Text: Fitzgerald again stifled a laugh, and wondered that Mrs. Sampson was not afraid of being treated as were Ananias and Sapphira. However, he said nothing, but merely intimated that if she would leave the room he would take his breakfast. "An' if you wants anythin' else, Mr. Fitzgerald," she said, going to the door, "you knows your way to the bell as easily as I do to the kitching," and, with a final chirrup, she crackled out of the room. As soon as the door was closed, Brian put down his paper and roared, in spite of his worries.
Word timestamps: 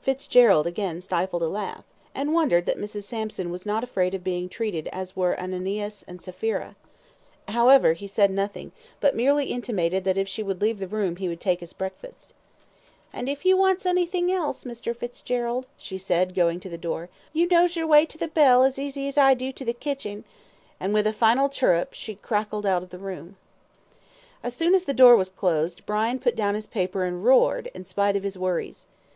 Fitzgerald 0.00 0.64
again 0.64 1.02
stifled 1.02 1.42
a 1.42 1.48
laugh, 1.48 1.82
and 2.14 2.32
wondered 2.32 2.66
that 2.66 2.78
Mrs. 2.78 3.02
Sampson 3.02 3.50
was 3.50 3.66
not 3.66 3.82
afraid 3.82 4.14
of 4.14 4.22
being 4.22 4.48
treated 4.48 4.86
as 4.92 5.16
were 5.16 5.36
Ananias 5.40 6.04
and 6.06 6.22
Sapphira. 6.22 6.76
However, 7.48 7.94
he 7.94 8.06
said 8.06 8.30
nothing, 8.30 8.70
but 9.00 9.16
merely 9.16 9.46
intimated 9.46 10.04
that 10.04 10.16
if 10.16 10.28
she 10.28 10.40
would 10.40 10.60
leave 10.62 10.78
the 10.78 10.86
room 10.86 11.16
he 11.16 11.26
would 11.28 11.40
take 11.40 11.58
his 11.58 11.72
breakfast. 11.72 12.32
"An' 13.12 13.26
if 13.26 13.44
you 13.44 13.56
wants 13.56 13.84
anythin' 13.84 14.30
else, 14.30 14.62
Mr. 14.62 14.94
Fitzgerald," 14.94 15.66
she 15.76 15.98
said, 15.98 16.32
going 16.32 16.60
to 16.60 16.68
the 16.68 16.78
door, 16.78 17.08
"you 17.32 17.48
knows 17.48 17.74
your 17.74 17.88
way 17.88 18.06
to 18.06 18.16
the 18.16 18.28
bell 18.28 18.62
as 18.62 18.78
easily 18.78 19.08
as 19.08 19.18
I 19.18 19.34
do 19.34 19.50
to 19.50 19.64
the 19.64 19.72
kitching," 19.74 20.22
and, 20.78 20.94
with 20.94 21.08
a 21.08 21.12
final 21.12 21.48
chirrup, 21.48 21.92
she 21.92 22.14
crackled 22.14 22.64
out 22.66 22.84
of 22.84 22.90
the 22.90 22.98
room. 22.98 23.36
As 24.44 24.54
soon 24.54 24.76
as 24.76 24.84
the 24.84 24.94
door 24.94 25.16
was 25.16 25.28
closed, 25.28 25.84
Brian 25.86 26.20
put 26.20 26.36
down 26.36 26.54
his 26.54 26.68
paper 26.68 27.02
and 27.02 27.24
roared, 27.24 27.68
in 27.74 27.84
spite 27.84 28.14
of 28.14 28.22
his 28.22 28.38
worries. 28.38 28.86